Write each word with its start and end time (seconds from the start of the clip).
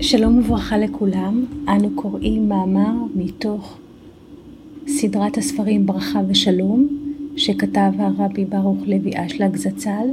שלום 0.00 0.38
וברכה 0.38 0.78
לכולם, 0.78 1.44
אנו 1.68 1.90
קוראים 1.94 2.48
מאמר 2.48 2.92
מתוך 3.14 3.78
סדרת 4.86 5.38
הספרים 5.38 5.86
ברכה 5.86 6.20
ושלום 6.28 6.88
שכתב 7.36 7.92
הרבי 7.98 8.44
ברוך 8.44 8.78
לוי 8.86 9.10
אשלג 9.14 9.56
זצ"ל, 9.56 10.08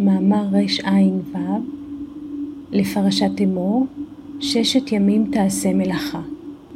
מאמר 0.00 0.46
רע"ו 0.52 1.38
לפרשת 2.72 3.40
אמור, 3.44 3.86
ששת 4.40 4.92
ימים 4.92 5.30
תעשה 5.32 5.72
מלאכה. 5.72 6.22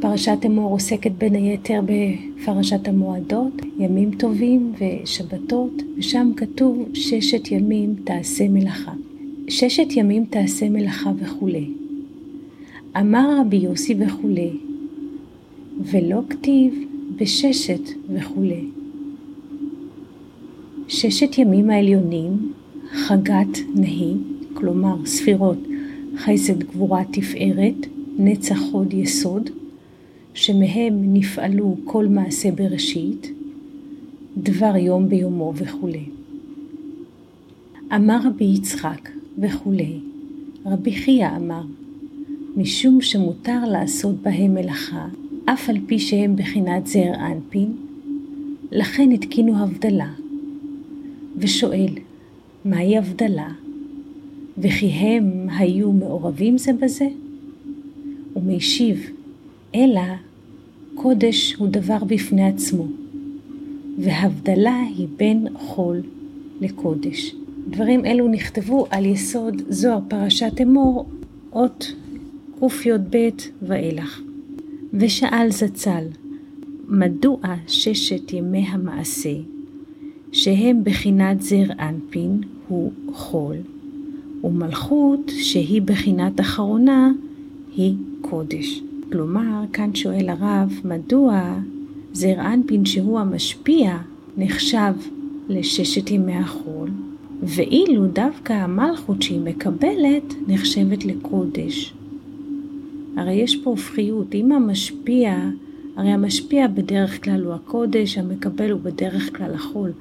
פרשת 0.00 0.38
אמור 0.47 0.70
עוסקת 0.70 1.12
בין 1.19 1.34
היתר 1.34 1.80
בפרשת 1.84 2.88
המועדות, 2.88 3.62
ימים 3.78 4.10
טובים 4.10 4.72
ושבתות, 4.78 5.83
ושם 5.98 6.30
כתוב 6.36 6.88
ששת 6.95 7.50
ימים 7.50 7.95
תעשה 8.05 8.48
מלאכה. 8.48 8.92
ששת 9.48 9.87
ימים 9.91 10.25
תעשה 10.25 10.69
מלאכה 10.69 11.11
וכולי. 11.19 11.70
אמר 12.97 13.41
רבי 13.41 13.56
יוסי 13.56 13.95
וכולי, 13.98 14.51
ולא 15.83 16.20
כתיב 16.30 16.75
בששת 17.16 17.80
וכולי. 18.15 18.64
ששת 20.89 21.39
ימים 21.39 21.70
העליונים, 21.70 22.53
חגת 22.91 23.59
נהי, 23.75 24.14
כלומר 24.55 25.06
ספירות 25.06 25.59
חסד 26.17 26.62
גבורה 26.62 27.03
תפארת, 27.05 27.87
נצח 28.19 28.59
הוד 28.72 28.94
יסוד, 28.94 29.50
שמהם 30.34 31.15
נפעלו 31.15 31.77
כל 31.84 32.06
מעשה 32.06 32.50
בראשית, 32.50 33.33
דבר 34.37 34.77
יום 34.77 35.09
ביומו 35.09 35.53
וכולי. 35.56 36.05
אמר 37.94 38.19
רבי 38.25 38.44
יצחק 38.44 39.09
וכולי, 39.41 39.98
רבי 40.67 40.92
חייא 40.92 41.28
אמר, 41.36 41.62
משום 42.56 43.00
שמותר 43.00 43.64
לעשות 43.64 44.14
בהם 44.22 44.55
מלאכה, 44.55 45.08
אף 45.44 45.69
על 45.69 45.77
פי 45.86 45.98
שהם 45.98 46.36
בחינת 46.36 46.86
זר 46.86 47.12
אנפין, 47.14 47.72
לכן 48.72 49.11
התקינו 49.11 49.59
הבדלה. 49.59 50.12
ושואל, 51.36 51.89
מהי 52.64 52.98
הבדלה? 52.98 53.53
וכי 54.59 54.86
הם 54.86 55.47
היו 55.50 55.92
מעורבים 55.92 56.59
זה 56.59 56.72
בזה? 56.72 57.09
ומשיב, 58.36 59.11
אלא 59.75 60.00
קודש 60.94 61.55
הוא 61.55 61.69
דבר 61.69 62.05
בפני 62.05 62.48
עצמו, 62.48 62.86
והבדלה 63.98 64.81
היא 64.97 65.06
בין 65.16 65.47
חול 65.55 66.00
לקודש. 66.61 67.34
דברים 67.70 68.05
אלו 68.05 68.28
נכתבו 68.28 68.86
על 68.91 69.06
יסוד 69.06 69.62
זוהר 69.69 69.98
פרשת 70.08 70.61
אמור, 70.62 71.06
אות 71.52 71.92
קי"ב 72.60 73.28
ואילך. 73.62 74.20
ושאל 74.92 75.50
זצ"ל, 75.50 76.05
מדוע 76.88 77.38
ששת 77.66 78.33
ימי 78.33 78.66
המעשה, 78.69 79.34
שהם 80.33 80.84
בחינת 80.84 81.42
זר 81.42 81.64
אנפין, 81.80 82.41
הוא 82.69 82.93
חול, 83.12 83.56
ומלכות 84.44 85.32
שהיא 85.41 85.82
בחינת 85.82 86.41
אחרונה, 86.41 87.12
היא 87.76 87.94
קודש. 88.20 88.82
כלומר, 89.12 89.64
כאן 89.72 89.94
שואל 89.94 90.28
הרב, 90.28 90.81
מדוע 90.84 91.59
זר 92.12 92.41
אנפין 92.41 92.84
שהוא 92.84 93.20
המשפיע 93.20 93.97
נחשב 94.37 94.94
לששת 95.48 96.10
ימי 96.10 96.37
החול, 96.37 96.78
ואילו 97.43 98.06
דווקא 98.06 98.53
המלכות 98.53 99.22
שהיא 99.22 99.41
מקבלת 99.41 100.34
נחשבת 100.49 101.04
לקודש. 101.04 101.94
הרי 103.16 103.32
יש 103.32 103.56
פה 103.56 103.71
הופכיות, 103.71 104.34
אם 104.34 104.53
המשפיע, 104.53 105.49
הרי 105.97 106.10
המשפיע 106.10 106.66
בדרך 106.66 107.25
כלל 107.25 107.44
הוא 107.44 107.54
הקודש, 107.54 108.19
המקבל 108.19 108.71
הוא 108.71 108.81
בדרך 108.81 109.37
כלל 109.37 109.54
החול. 109.54 109.93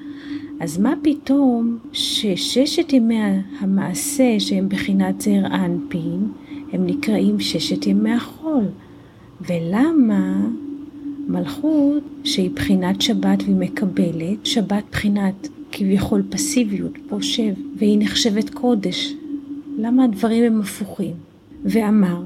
אז 0.60 0.78
מה 0.78 0.94
פתאום 1.02 1.78
שששת 1.94 2.94
ימי 2.94 3.22
המעשה 3.60 4.40
שהם 4.40 4.70
בחינת 4.70 5.22
זר 5.22 5.46
אנפין, 5.46 6.28
הם 6.74 6.86
נקראים 6.86 7.40
ששת 7.40 7.88
ימי 7.88 8.12
החול? 8.12 8.64
ולמה 9.42 10.48
מלכות 11.28 12.04
שהיא 12.24 12.52
בחינת 12.52 13.02
שבת 13.02 13.44
והיא 13.44 13.56
מקבלת, 13.56 14.46
שבת 14.46 14.84
בחינת 14.92 15.48
כביכול 15.78 16.24
פסיביות, 16.30 16.98
פושב, 17.10 17.54
והיא 17.76 18.00
נחשבת 18.00 18.50
קודש. 18.50 19.14
למה 19.78 20.04
הדברים 20.04 20.44
הם 20.44 20.62
הפוכים? 20.62 21.14
ואמר, 21.66 22.22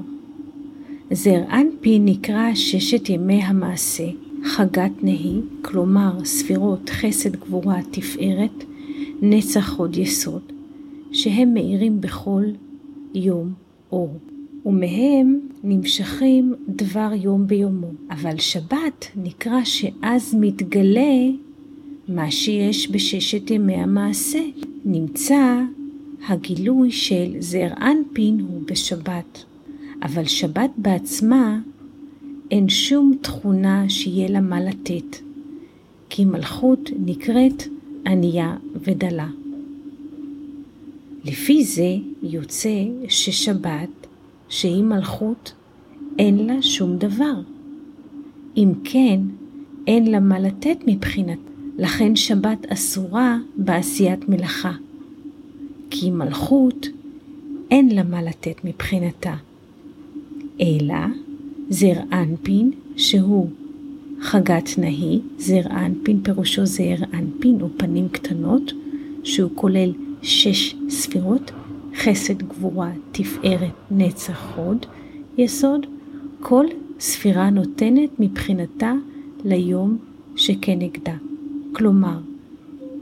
זר 1.11 1.43
אנפין 1.51 2.05
נקרא 2.05 2.55
ששת 2.55 3.09
ימי 3.09 3.43
המעשה, 3.43 4.03
חגת 4.43 4.91
נהי, 5.03 5.39
כלומר 5.61 6.25
ספירות 6.25 6.89
חסד 6.89 7.35
גבורה 7.35 7.79
תפארת, 7.91 8.63
נצח 9.21 9.77
עוד 9.77 9.97
יסוד, 9.97 10.41
שהם 11.11 11.53
מאירים 11.53 12.01
בכל 12.01 12.43
יום 13.13 13.53
אור. 13.91 14.19
ומהם 14.65 15.39
נמשכים 15.63 16.53
דבר 16.67 17.09
יום 17.15 17.47
ביומו. 17.47 17.91
אבל 18.11 18.37
שבת 18.37 19.05
נקרא 19.15 19.63
שאז 19.63 20.35
מתגלה 20.39 21.27
מה 22.15 22.31
שיש 22.31 22.91
בששת 22.91 23.51
ימי 23.51 23.75
המעשה. 23.75 24.39
נמצא 24.85 25.61
הגילוי 26.27 26.91
של 26.91 27.35
זר 27.39 27.67
אנפין 27.81 28.39
הוא 28.39 28.61
בשבת. 28.65 29.43
אבל 30.03 30.25
שבת 30.25 30.69
בעצמה 30.77 31.59
אין 32.51 32.69
שום 32.69 33.13
תכונה 33.21 33.89
שיהיה 33.89 34.29
לה 34.29 34.41
מה 34.41 34.61
לתת, 34.61 35.17
כי 36.09 36.25
מלכות 36.25 36.89
נקראת 37.05 37.63
ענייה 38.05 38.57
ודלה. 38.75 39.27
לפי 41.25 41.63
זה 41.63 41.95
יוצא 42.23 42.83
ששבת 43.09 44.07
שהיא 44.49 44.83
מלכות, 44.83 45.53
אין 46.19 46.47
לה 46.47 46.61
שום 46.61 46.97
דבר. 46.97 47.41
אם 48.57 48.71
כן, 48.83 49.19
אין 49.87 50.11
לה 50.11 50.19
מה 50.19 50.39
לתת 50.39 50.77
מבחינת, 50.87 51.39
לכן 51.81 52.15
שבת 52.15 52.65
אסורה 52.69 53.37
בעשיית 53.55 54.29
מלאכה. 54.29 54.71
כי 55.89 56.11
מלכות, 56.11 56.87
אין 57.71 57.95
לה 57.95 58.03
מה 58.03 58.21
לתת 58.21 58.55
מבחינתה. 58.63 59.33
אלא 60.61 60.95
זר 61.69 61.93
אנפין, 62.13 62.71
שהוא 62.97 63.49
חגת 64.21 64.69
נהי, 64.77 65.19
זר 65.37 65.61
אנפין 65.71 66.19
פירושו 66.23 66.65
זר 66.65 66.95
אנפין 67.13 67.61
או 67.61 67.67
פנים 67.77 68.09
קטנות, 68.09 68.71
שהוא 69.23 69.51
כולל 69.55 69.93
שש 70.21 70.75
ספירות, 70.89 71.51
חסד, 71.95 72.41
גבורה, 72.41 72.91
תפארת, 73.11 73.71
נצח, 73.91 74.57
הוד, 74.57 74.85
יסוד, 75.37 75.85
כל 76.39 76.65
ספירה 76.99 77.49
נותנת 77.49 78.09
מבחינתה 78.19 78.93
ליום 79.45 79.97
שכנגדה. 80.35 81.30
כלומר, 81.73 82.19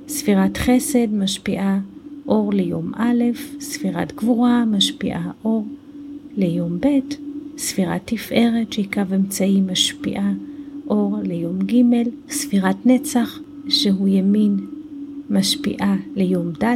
ספירת 0.07 0.57
חסד 0.57 1.13
משפיעה 1.13 1.79
אור 2.27 2.53
ליום 2.53 2.91
א', 2.95 3.23
ספירת 3.59 4.15
גבורה 4.15 4.65
משפיעה 4.65 5.31
אור 5.45 5.67
ליום 6.37 6.79
ב', 6.79 6.87
ספירת 7.57 8.01
תפארת 8.05 8.73
שהיא 8.73 8.87
קו 8.93 9.01
אמצעי 9.15 9.61
משפיעה 9.61 10.33
אור 10.87 11.17
ליום 11.23 11.59
ג', 11.59 11.75
ספירת 12.29 12.85
נצח 12.85 13.39
שהוא 13.69 14.07
ימין 14.07 14.57
משפיעה 15.29 15.95
ליום 16.15 16.51
ד', 16.63 16.75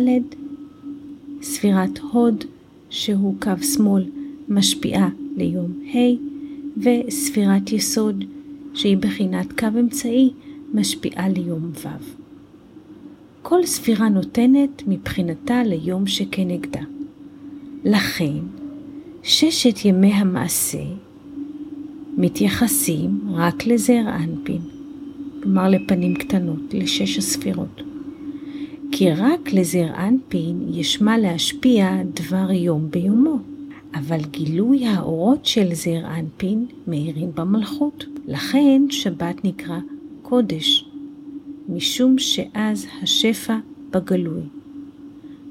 ספירת 1.42 2.00
הוד, 2.12 2.44
שהוא 2.90 3.36
קו 3.42 3.64
שמאל, 3.64 4.04
משפיעה 4.50 5.10
ליום 5.38 5.72
ה', 5.94 5.98
וספירת 6.78 7.72
יסוד, 7.72 8.24
שהיא 8.74 8.98
בחינת 8.98 9.60
קו 9.60 9.68
אמצעי, 9.80 10.30
משפיעה 10.74 11.30
ליום 11.30 11.72
ו'. 11.74 11.88
כל 13.42 13.66
ספירה 13.66 14.10
נותנת 14.10 14.84
מבחינתה 14.88 15.64
ליום 15.64 16.08
שכנגדה. 16.08 16.82
לכן, 17.86 18.40
ששת 19.24 19.86
ימי 19.86 20.14
המעשה 20.14 20.84
מתייחסים 22.18 23.22
רק 23.34 23.68
לזר 23.68 24.02
אנפין, 24.24 24.62
כלומר 25.44 25.70
לפנים 25.70 26.16
קטנות, 26.16 26.74
לשש 26.74 27.18
הספירות. 27.18 27.82
כי 28.92 29.12
רק 29.12 29.54
לזר 29.54 29.88
אנפין 29.98 30.62
יש 30.72 31.02
מה 31.02 31.18
להשפיע 31.18 31.90
דבר 32.14 32.52
יום 32.52 32.92
ביומו. 32.92 33.40
אבל 33.96 34.20
גילוי 34.32 34.86
האורות 34.86 35.46
של 35.46 35.74
זר 35.74 36.06
אנפין 36.20 36.66
מאירים 36.88 37.32
במלכות. 37.36 38.06
לכן 38.28 38.82
שבת 38.90 39.46
נקרא 39.46 39.78
קודש, 40.34 40.86
משום 41.70 42.20
שאז 42.20 42.88
השפע 43.02 43.58
בגלוי. 43.92 44.42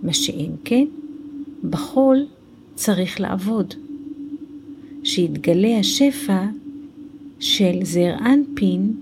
מה 0.02 0.12
שאין 0.12 0.52
כן, 0.64 0.84
בחול 1.70 2.26
צריך 2.75 3.20
לעבוד. 3.20 3.75
שיתגלה 5.05 5.79
השפע 5.79 6.44
של 7.40 7.79
זר 7.82 8.14
אנפין 8.25 8.94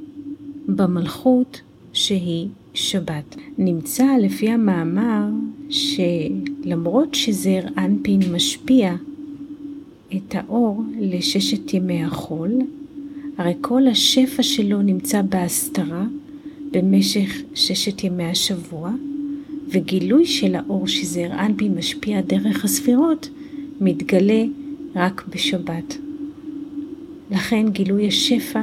במלכות 0.69 1.61
שהיא 1.93 2.49
שבת. 2.75 3.37
נמצא 3.59 4.17
לפי 4.21 4.51
המאמר 4.51 5.27
שלמרות 5.71 7.15
שזר 7.15 7.61
אנפין 7.79 8.21
משפיע 8.33 8.95
את 10.17 10.35
האור 10.35 10.83
לששת 11.01 11.75
ימי 11.75 12.05
החול, 12.05 12.51
הרי 13.41 13.55
כל 13.61 13.87
השפע 13.87 14.43
שלו 14.43 14.83
נמצא 14.83 15.23
בהסתרה 15.23 16.05
במשך 16.71 17.37
ששת 17.55 18.05
ימי 18.05 18.25
השבוע, 18.25 18.91
וגילוי 19.69 20.27
של 20.27 20.55
האור 20.55 20.87
שזר 20.87 21.27
אנפין 21.39 21.75
משפיע 21.75 22.21
דרך 22.21 22.65
הספירות 22.65 23.29
מתגלה 23.81 24.45
רק 24.95 25.25
בשבת. 25.29 25.99
לכן 27.31 27.69
גילוי 27.69 28.09
השפע 28.09 28.63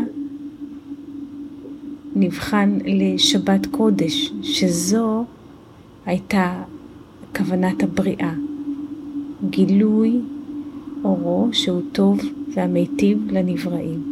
נבחן 2.15 2.77
לשבת 2.85 3.65
קודש, 3.65 4.31
שזו 4.43 5.25
הייתה 6.05 6.63
כוונת 7.35 7.83
הבריאה. 7.83 8.33
גילוי 9.49 10.19
אורו 11.03 11.49
שהוא 11.51 11.81
טוב 11.91 12.19
והמיטיב 12.53 13.31
לנבראים. 13.31 14.06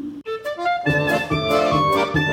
Thank 1.27 2.16
you. 2.16 2.25